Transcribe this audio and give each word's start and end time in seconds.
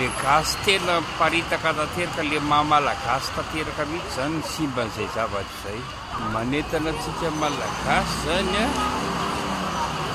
le 0.00 0.06
gasy 0.20 0.56
tena 0.64 0.94
paritaka 1.20 1.70
tanteraka 1.78 2.22
la 2.30 2.38
mahamalagasy 2.50 3.28
tanteraka 3.36 3.82
mhitsy 3.92 4.10
zany 4.16 4.34
nsimba 4.42 4.82
n'izay 4.84 5.08
zavatra 5.14 5.56
zay 5.62 5.80
manetana 6.32 6.90
atsika 6.96 7.28
malagasy 7.40 8.14
zany 8.24 8.54
a 8.64 8.66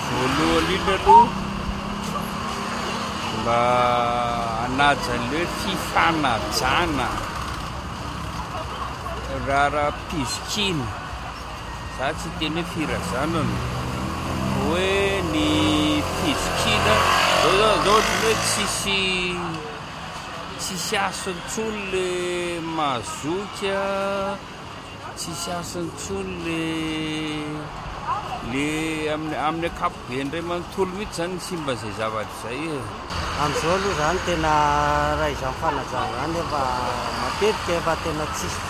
voalohany 0.07 0.75
iny 0.75 0.91
aloa 0.93 1.25
mba 3.39 3.59
anajaan'le 4.65 5.39
hoe 5.41 5.47
fifanajana 5.61 7.07
raha 9.47 9.67
raha 9.75 9.91
pizokina 10.09 10.87
za 11.99 12.07
tsy 12.17 12.29
teny 12.39 12.61
hoe 12.63 12.71
firazanana 12.71 13.55
hoe 14.55 14.95
ny 15.31 15.47
tizokina 16.17 16.93
zaoza 17.41 17.71
zatran 17.85 18.05
hoe 18.21 18.31
tsisy 18.45 18.99
tsisy 20.61 20.95
asintsono 21.07 21.81
le 21.91 22.09
mazokya 22.77 23.81
tsisy 25.17 25.49
asintson 25.59 26.27
le 26.45 26.63
le 28.51 28.67
am 29.13 29.21
amin'ny 29.47 29.67
akapobe 29.69 30.17
ndray 30.25 30.43
amanontolo 30.45 30.91
mihitsy 30.95 31.17
zany 31.19 31.33
n 31.35 31.39
simban'zay 31.47 31.93
zavatry 31.99 32.37
zay 32.41 32.61
e. 32.79 32.79
amzao 33.43 33.73
alo 33.77 33.91
zany 33.99 34.19
tena 34.25 34.53
raha 35.19 35.33
izanfanajana 35.35 36.11
zany 36.17 36.37
efa 36.45 36.63
matetika 37.21 37.71
efa 37.79 37.93
tena 38.03 38.25
tsist 38.35 38.69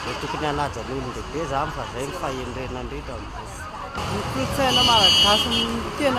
d 0.06 0.08
tokony 0.22 0.48
anajany 0.50 0.92
olodeibe 0.98 1.40
zayfa 1.52 1.84
zay 1.94 2.08
faereaaia 2.22 4.82
malaasy 4.90 5.62
teiam 5.98 6.18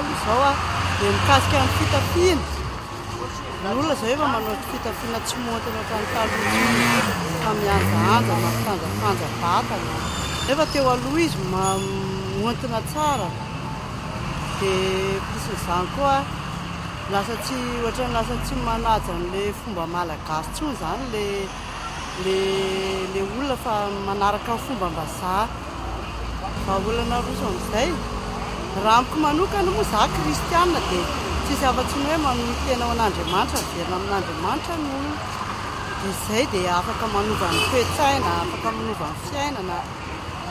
o 0.00 0.02
zao 0.24 0.50
di 0.98 1.06
mikaika 1.16 1.58
fitafina 1.78 2.42
nolnazaef 3.74 4.20
mafitafina 4.32 5.18
tsy 5.26 5.36
moa 5.44 5.58
famiaan 7.44 8.30
a 9.48 9.50
efa 10.52 10.64
teo 10.72 10.90
aloha 10.90 11.20
izy 11.26 11.38
mamoina 11.52 12.80
tsara 12.92 13.28
dia 14.60 15.20
pison'izany 15.30 15.86
koa 15.94 16.14
lasa 17.12 17.34
tsy 17.44 17.56
ohatra 17.84 18.04
ny 18.08 18.12
lasa 18.18 18.34
tsy 18.46 18.54
manaja 18.68 19.12
nylay 19.20 19.48
fomba 19.60 19.84
malagasy 19.94 20.50
tson 20.56 20.72
zany 20.80 21.04
lal 21.12 22.24
lay 23.14 23.22
olona 23.26 23.56
fa 23.64 23.74
manaraka 24.06 24.54
fombamba 24.64 25.04
zah 25.18 25.48
fa 26.64 26.72
olana 26.88 27.16
roaso 27.26 27.46
mizay 27.56 27.86
raha 28.84 28.98
amiko 28.98 29.16
manokany 29.26 29.70
moa 29.78 29.86
za 29.94 30.00
kristiana 30.16 30.80
dia 30.88 31.04
tsy 31.44 31.54
zava-tsy 31.62 31.96
ny 32.02 32.06
hoe 32.10 32.18
maotenao 32.26 32.90
an'andriamanitra 32.94 33.60
verina 33.74 33.96
amin'andriamanitra 33.98 34.74
no 34.84 34.94
di 36.00 36.10
zay 36.24 36.44
dia 36.52 36.70
afaka 36.80 37.06
manova 37.16 37.46
ny 37.54 37.60
toetsaina 37.70 38.30
afaka 38.44 38.68
manova 38.78 39.06
ny 39.14 39.18
fiainana 39.28 39.78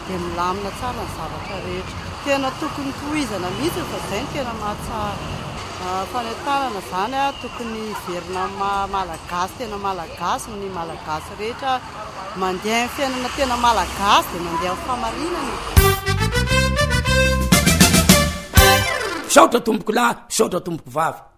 dia 0.06 0.18
milamina 0.26 0.70
tsara 0.78 1.02
ny 1.06 1.10
zavatra 1.18 1.58
rehetra 1.66 2.02
tena 2.28 2.52
tokony 2.60 2.92
toizana 3.02 3.48
mihita 3.58 3.82
fa 3.92 3.98
zay 4.10 4.22
no 4.24 4.28
tena 4.34 4.54
mahtsa 4.62 4.96
ah, 5.84 6.04
fanentanana 6.12 6.82
zany 6.90 7.16
a 7.26 7.28
tokony 7.42 7.82
iverina 7.92 8.44
malagasy 8.94 9.54
tena 9.60 9.78
malagasy 9.86 10.46
min'ny 10.52 10.68
malagasy 10.78 11.30
rehetra 11.40 11.74
mandeha 12.42 12.82
ny 12.84 12.88
fiainana 12.96 13.30
tena 13.38 13.56
malagasy 13.66 14.28
di 14.34 14.40
mandeha 14.48 14.76
famarinany 14.86 15.56
saotra 19.34 19.60
tomboko 19.70 19.92
lahy 19.98 20.16
saotra 20.38 20.60
tomboko 20.68 20.90
vavy 21.00 21.37